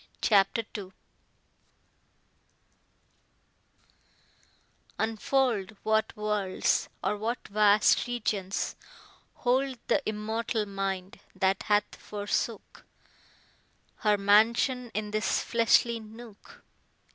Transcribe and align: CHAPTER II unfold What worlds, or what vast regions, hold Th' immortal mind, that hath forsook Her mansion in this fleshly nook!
CHAPTER 0.19 0.63
II 0.75 0.93
unfold 4.97 5.75
What 5.83 6.17
worlds, 6.17 6.89
or 7.03 7.15
what 7.17 7.47
vast 7.49 8.07
regions, 8.07 8.75
hold 9.35 9.77
Th' 9.89 10.01
immortal 10.07 10.65
mind, 10.65 11.19
that 11.35 11.61
hath 11.69 11.95
forsook 11.95 12.83
Her 13.97 14.17
mansion 14.17 14.89
in 14.95 15.11
this 15.11 15.43
fleshly 15.43 15.99
nook! 15.99 16.63